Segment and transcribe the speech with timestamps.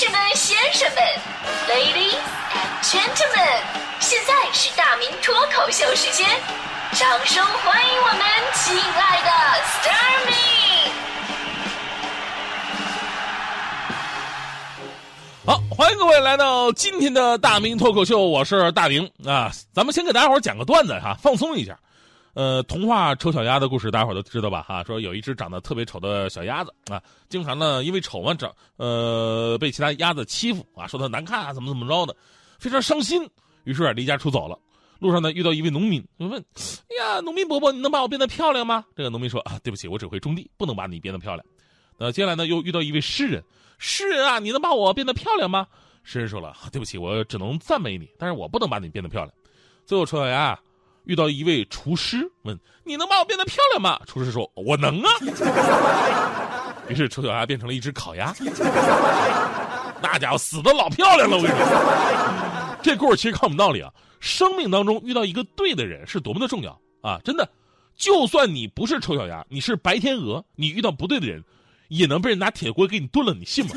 [0.00, 1.04] 士们、先生们
[1.68, 2.16] ，Ladies
[2.54, 3.60] and Gentlemen，
[4.00, 6.26] 现在是大明脱口秀时间，
[6.92, 8.22] 掌声欢迎我们
[8.54, 9.30] 亲爱的
[9.62, 10.32] s t a r m y
[15.44, 19.52] 好，欢迎各位来到今天的大明脱口秀，我是大明啊。
[19.74, 21.78] 咱们先给大家伙讲个段子哈，放松一下。
[22.34, 24.62] 呃，童话丑小鸭的故事，大家伙都知道吧？
[24.62, 32.14] 哈，说有一只长得特别丑的小鸭子啊，经常呢因为丑嘛长呃被其他鸭子欺负啊，说它难看啊，怎么怎么着的，
[32.58, 33.28] 非常伤心。
[33.64, 34.58] 于是啊离家出走了。
[35.00, 36.38] 路上呢遇到一位农民，就问
[36.90, 41.44] ：“哎呀，农民伯伯，你能把我变得漂亮吗？”这个农民说：“啊，对不起，我只会种地，不能把你变得漂亮。”
[41.98, 43.42] 那接下来呢又遇到一位诗人，
[43.78, 45.66] 诗人啊，你能把我变得漂亮吗？
[46.02, 49.34] 诗人说了：“对不起，我只能赞美你，但是我不能把你变得漂亮。”
[49.86, 50.58] 最后丑小鸭。
[51.10, 52.56] 遇到一位厨师，问
[52.86, 55.10] ：“你能把我变得漂亮吗？”厨师说：“我能啊。
[56.88, 58.32] ”于是丑小鸭变成了一只烤鸭，
[60.00, 61.36] 那家伙死的老漂亮了。
[61.36, 63.90] 我跟你说， 这故事其实告诉我们道理啊：
[64.20, 67.18] 生命当中遇到一个对的人是多么的重要啊！
[67.24, 67.48] 真的，
[67.96, 71.42] 就算你不是丑小鸭，你是白天鹅，你遇到不对的人，
[71.88, 73.72] 也能被人拿铁锅给你炖了，你信吗？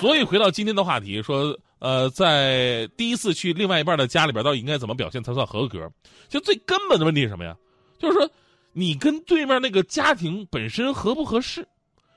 [0.00, 1.56] 所以回到今天的话题，说。
[1.78, 5.90] 呃，在第一次去另外一半的家里边，到底应该怎么表现才算合格？
[6.28, 7.54] 就最根本的问题是什么呀？
[7.98, 8.28] 就是说，
[8.72, 11.66] 你跟对面那个家庭本身合不合适？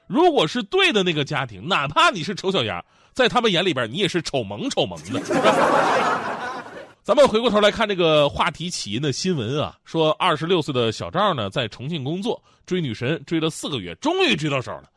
[0.07, 5.21] 如果是对的那个家庭，哪怕你是丑小鸭，在他们眼里边，你也是丑萌丑萌的。
[7.03, 14.89] 咱们回过头来看这个话题起因的新闻啊，说二十六岁的小赵呢，在重庆工作，追女神追了四个月，终于追到手了。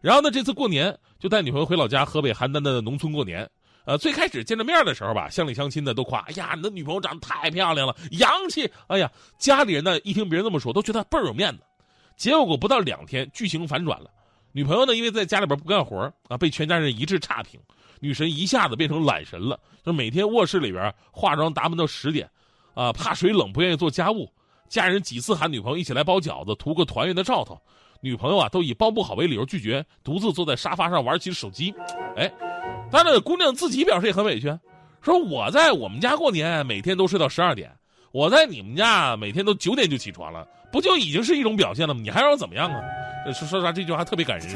[0.00, 3.48] 然后呢，这次过年就带女朋友回老家河北邯郸的农村过年。
[3.86, 11.62] 呃，最开始见着面的时候吧，乡里乡亲的都夸：“哎呀，你的女朋友长得太漂亮了，洋气！”哎呀，家里人呢一听别人这么说，都觉得倍儿有面子。
[12.16, 14.10] 结果不到两天，剧情反转了。
[14.52, 17.58] 女朋友呢，因为在家里边不干活啊，被全家人一致差评。
[18.00, 22.28] 女神一下子变成懒神了，就每天卧室里边化妆打扮到十点，
[22.74, 24.30] 啊，怕水冷不愿意做家务。
[24.68, 27.60] 家人几次喊女朋友一起来包饺子，图个团圆的兆头，
[28.00, 31.74] 女朋友啊都以包不好为理由拒绝，独自坐在沙发上玩起手机。
[32.16, 32.30] 哎。
[32.90, 34.58] 但是姑娘自己表示也很委屈，
[35.00, 37.68] 说我在我们家过年，每天都睡到十二点；
[38.12, 42.00] 我在你们家每天都九点就起床了，不就已经是一种表现了吗？
[42.02, 42.80] 你还让我怎么样啊？
[43.32, 44.48] 说说实话，这句话特别感人。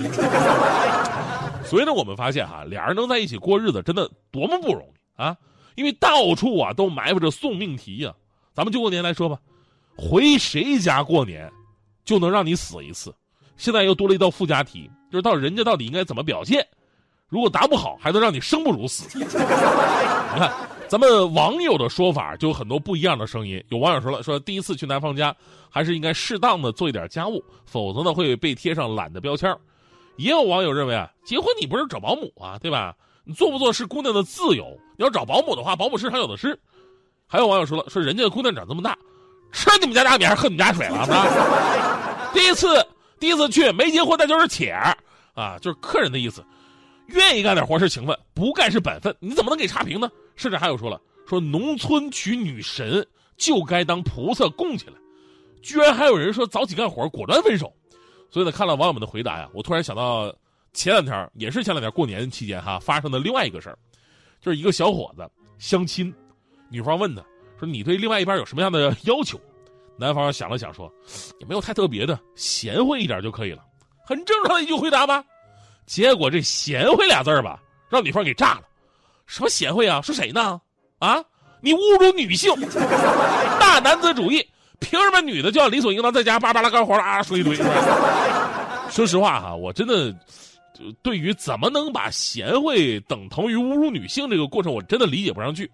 [1.65, 5.37] 所以呢，我们发现哈，俩人能在一起过日子，真的多么不容易啊！
[5.77, 8.13] 因为到处啊都埋伏着送命题呀。
[8.53, 9.39] 咱们就过年来说吧，
[9.97, 11.51] 回谁家过年，
[12.05, 13.15] 就能让你死一次。
[13.57, 16.67] 现在又多了一道附加题，就是到人家到底应该怎么表现。
[17.35, 19.09] 如果答不好，还能让你生不如死。
[19.19, 19.25] 你
[20.39, 20.53] 看，
[20.87, 23.61] 咱们网友的说法就有很多不一样的声音。
[23.71, 25.35] 有网友说了，说第一次去男方家，
[25.69, 29.53] 还是应该适当的做一点家务，否则呢会被贴上懒的标签。
[30.15, 32.95] 也有网友认为啊，结婚你不是找保姆啊，对吧？
[33.25, 34.65] 你做不做是姑娘的自由。
[34.97, 36.57] 你要找保姆的话，保姆市场有的是。
[37.27, 38.97] 还有网友说了，说人家的姑娘长这么大，
[39.51, 41.05] 吃你们家大米还是喝你们家水了？
[42.33, 42.87] 第一次，
[43.19, 44.97] 第一次去没结婚那就是且儿
[45.35, 46.45] 啊，就是客人的意思。
[47.07, 50.11] 愿意干点活是情分，不干是本分，你怎么能给差评呢？
[50.37, 53.07] 甚至还有说了，说农村娶女神
[53.37, 54.95] 就该当菩萨供起来，
[55.63, 57.73] 居然还有人说早起干活果断分手。
[58.31, 60.35] 所以呢，看了网友们的回答呀，我突然想到
[60.73, 63.79] 前两天也是前两天过年期间哈发生的另外一个事儿，
[64.41, 66.13] 就是一个小伙子相亲，
[66.69, 67.23] 女方问他
[67.61, 69.39] 说：“你对另外一半有什么样的要求？”
[69.97, 70.93] 男方想了想说
[71.39, 73.63] ：“也没有太特别的，贤惠一点就可以了。”
[74.05, 75.25] 很正常的一句回答吧。
[75.87, 78.63] 结果这“贤惠”俩字儿吧，让女方给炸了。
[79.27, 80.01] 什么贤惠啊？
[80.03, 80.61] 说谁呢？
[80.99, 81.23] 啊，
[81.61, 82.53] 你侮辱女性，
[83.61, 84.47] 大男子主义，
[84.81, 87.57] 凭什么女的就要理所应当在家叭叭拉干活啊说一堆？
[88.91, 90.15] 说实话哈，我真的，
[91.03, 95.71] 对于怎么能把贤惠等同于侮辱女性这个过程，我真的理解不上去。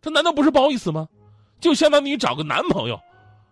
[0.00, 1.08] 这难道不是不好意思吗？
[1.60, 3.00] 就相当于找个男朋友，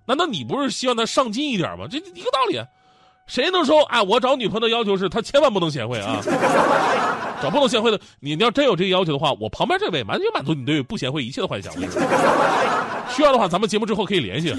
[0.05, 1.87] 难道你不是希望他上进一点吗？
[1.91, 2.61] 这一个道理。
[3.27, 4.03] 谁能说啊？
[4.03, 6.21] 我找女朋友的要求是，她千万不能贤惠啊！
[7.43, 11.73] 找不能贤惠的，你要真有这个要求的话，我旁边这位完全满足你对不贤惠一切的幻想。
[13.11, 14.55] 需要的话，咱们节目之后可以联系。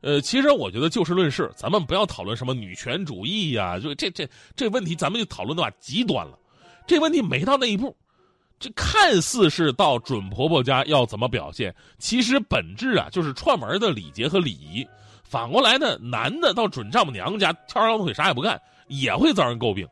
[0.00, 6.38] 呃，其实我觉得就事论事，咱们不要讨论什么女权主义呀，就这这这问题，咱们就讨论的话极端了。
[6.86, 7.96] 这问题没到那一步，
[8.60, 14.86] 这看似是到准婆婆家要怎么表现，其实本质啊就是串门的礼节和礼仪。
[15.28, 19.86] 反过来呢，男的到准丈母娘家翘二郎腿啥也不干，也会遭人诟病。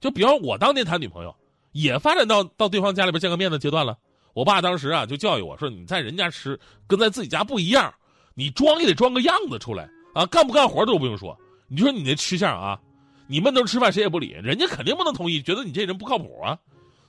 [0.00, 1.34] 就比方我当年谈女朋友，
[1.72, 3.96] 也发展到到对方家里边见个面的阶段了。
[4.32, 7.92] 我爸当时啊就教育我说：“你在人家吃跟在自己家不一样，
[8.34, 10.26] 你装也得装个样子出来啊！
[10.26, 11.38] 干不干活都不用说。
[11.68, 12.80] 你就说你那吃相啊，
[13.28, 16.58] 你闷头吃饭谁也不理，人家肯定不能同意，觉得你这人不靠谱啊。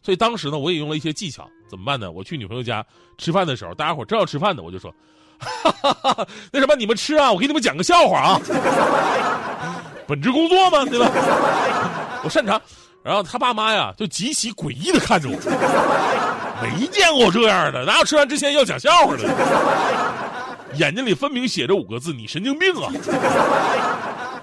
[0.04, 2.12] 所以当时呢，我也用了一些技巧，怎么办呢？
[2.12, 2.86] 我去女朋友家
[3.18, 4.94] 吃饭的时候，大家伙正要吃饭呢，我就说，
[5.42, 8.42] 哈 哈那什么，你们吃啊，我给你们讲个笑话啊，
[10.08, 11.10] 本职工作嘛，对吧？
[12.24, 12.62] 我擅长。
[13.04, 15.36] 然后他爸妈呀，就极其诡异的看着我，
[16.62, 19.28] 没见过这样的，哪有吃完之前要讲笑话的？
[20.78, 22.94] 眼睛里分明写着五个字：“你神经病啊！”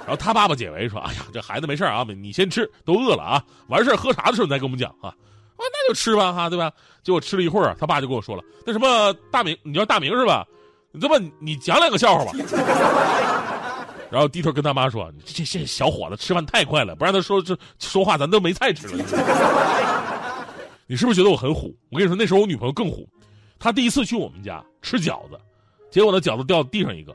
[0.05, 5.09] 然后他爸爸解围说：“哎呀，这孩子没事啊，你先吃，都饿了啊，完事喝茶的时候你再跟我们讲啊。”
[5.57, 6.71] 啊，那就吃吧，哈，对吧？
[7.03, 10.45] 结果吃了一会儿，他爸就跟我说了：“那什么，大明，你叫大明是吧？
[10.93, 12.33] 你这么，你讲两个笑话吧。
[14.11, 19.05] ”然后低头跟他妈说：“这这小伙子吃饭太快了，不让他说这说话，咱都没菜吃了。
[20.89, 21.77] ”你是不是觉得我很虎？
[21.91, 23.07] 我跟你说，那时候我女朋友更虎，
[23.59, 25.39] 她第一次去我们家吃饺子，
[25.91, 27.15] 结果那饺子掉地上一个，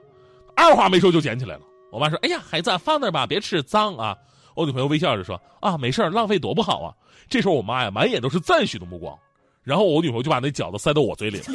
[0.56, 1.62] 二话没说就捡起来了。
[1.92, 4.16] 我妈说：“哎呀，孩子放那吧，别吃，脏啊。”
[4.56, 6.94] 我女朋友微笑着说：“啊，没事浪费多不好啊。”
[7.28, 9.18] 这时候我妈呀，满眼都是赞许的目光，
[9.64, 11.46] 然后我女朋友就把那饺子塞到我嘴里了。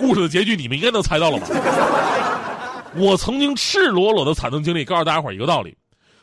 [0.00, 1.46] 故事的结局你们应该能猜到了吧？
[2.96, 5.76] 我曾经赤裸裸的惨痛经历，告诉大家伙一个道理：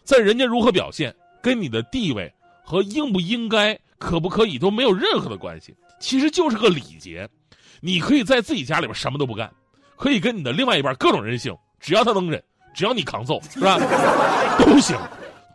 [0.03, 2.33] 在人家如何表现，跟你的地位
[2.63, 7.29] 和应不应该、可不可以都没有任何的关系，其实就是个礼节。
[7.79, 9.49] 你可以在自己家里边什么都不干，
[9.95, 12.43] 可以跟你的另外一半各种任性，只要他能忍，
[12.73, 13.77] 只要你扛揍，是吧？
[14.59, 14.97] 都行。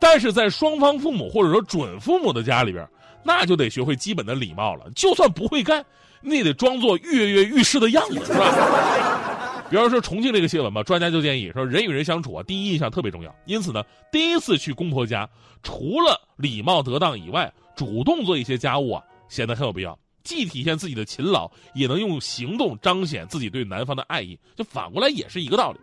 [0.01, 2.89] 但是在双方父母或者说准父母的家里边，
[3.23, 4.87] 那就得学会基本的礼貌了。
[4.97, 5.85] 就算不会干，
[6.23, 9.67] 你得装作跃跃欲试的样子，是吧？
[9.69, 13.35] 比方说重庆这个新闻吧，专家就建议说，人与人相处啊，第一印象特别重要。
[13.47, 15.29] 因此呢，第一次去公婆家，
[15.63, 24.39] 除了礼貌得当以外，主动做一些家务啊，显得很有必要，既体现自己的勤劳，也能用行动彰显自己对男方的爱意。
[24.55, 25.79] 就反过来也是一个道理。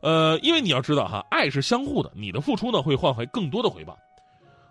[0.00, 3.98] 呃，因为你要知道哈，爱是相互的，你的付出呢会换回更多的回报。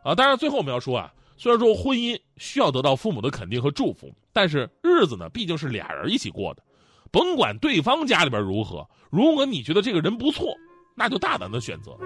[0.04, 6.64] 啊，当然最后我们要说啊，虽然说婚姻需要得到父母的肯定和祝福，但是日子呢毕竟是俩人一起过的。
[7.12, 10.56] 甭管对方家里边如何，如果你觉得这个人不错，
[10.96, 11.98] 那就大胆的选择。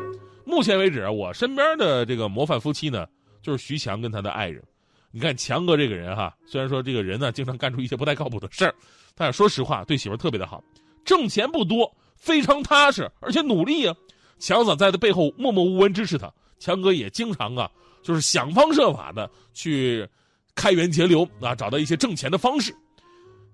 [0.45, 3.06] 目前为止，我身边的这个模范夫妻呢，
[3.42, 4.63] 就是徐强跟他的爱人。
[5.12, 8.75] 你看强哥这个人哈，虽然说这个人呢经常干出一些不太靠谱的事儿，
[9.16, 10.63] 但是说实话，对媳妇特别的好，
[11.06, 13.95] 挣钱不多，非常踏实，而且努力啊。
[14.38, 16.30] 强嫂在他背后默默无闻支持他，
[16.60, 17.72] 强哥也经常啊，
[18.04, 20.07] 就是想方设法的去
[20.55, 22.75] 开源节流啊，找到一些挣钱的方式。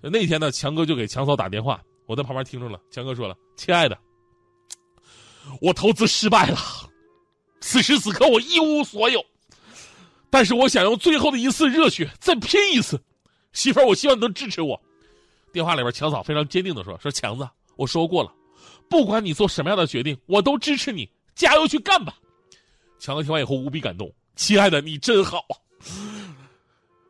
[0.02, 2.80] 那天呢，强哥就给强嫂打电话，我在旁边听着了。
[2.90, 3.98] 强哥说了：“亲爱的，
[5.62, 6.58] 我投资失败了，
[7.60, 9.24] 此时此刻我一无所有，
[10.30, 13.00] 但是我想用最后的一次热血再拼一次。
[13.54, 14.80] 媳妇儿，我希望你能支持我。”
[15.54, 18.34] 电话里边，强嫂非常坚定的说：“说强子，我说过了，
[18.90, 22.16] 不管你做什么样的决定，我都支持你，加油去干吧。”
[22.98, 25.54] 强哥听完以后无比感动：“亲爱的，你真好啊。”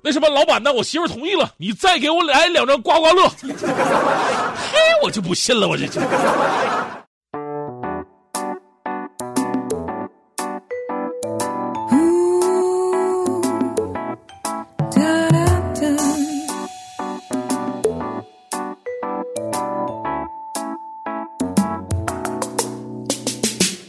[0.03, 0.74] 那什么，老板呢？
[0.74, 3.30] 我媳妇同意了，你再给我来两张刮刮乐。
[3.30, 6.01] 嘿，我就不信了，我这就。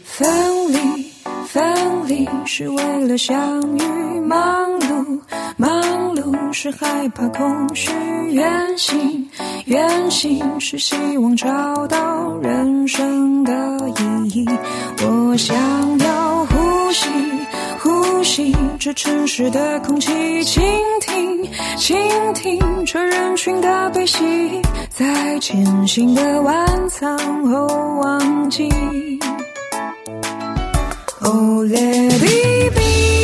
[0.05, 1.11] 分离，
[1.47, 3.81] 分离是为了相遇，
[4.21, 5.19] 忙碌，
[6.53, 7.91] 是害怕空虚，
[8.31, 9.27] 远行，
[9.65, 13.51] 远行是希望找到人生的
[13.89, 14.45] 意义。
[15.01, 15.57] 我想
[15.97, 17.09] 要呼吸，
[17.79, 20.63] 呼吸这城市的空气，倾
[21.01, 21.43] 听，
[21.75, 21.97] 倾
[22.35, 27.17] 听这人群的悲喜，在艰辛的晚餐
[27.49, 27.65] 后
[27.99, 28.69] 忘记。
[31.21, 33.22] Oh let it be。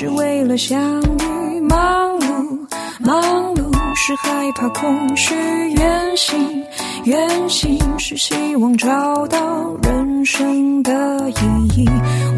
[0.00, 2.68] 是为了相遇，忙碌，
[3.00, 5.34] 忙碌是害怕空虚；
[5.76, 6.64] 远行，
[7.02, 11.34] 远行是希望找到人生的意
[11.76, 11.84] 义。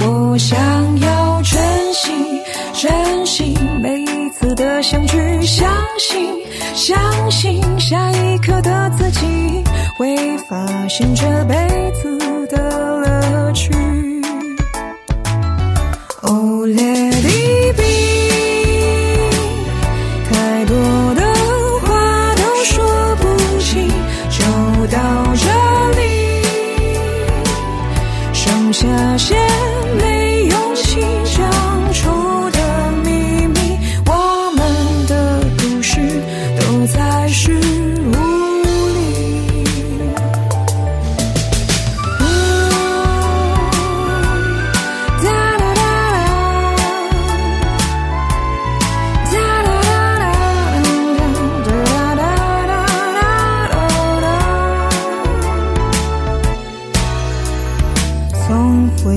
[0.01, 0.59] 我想
[1.01, 2.11] 要珍惜，
[2.73, 6.35] 珍惜每一次的相聚，相信，
[6.75, 9.63] 相信下一刻的自己
[9.99, 10.17] 会
[10.49, 12.40] 发现这辈子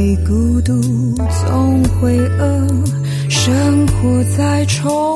[0.06, 0.82] 你孤独
[1.48, 2.68] 总会饿，
[3.30, 5.13] 生活在重。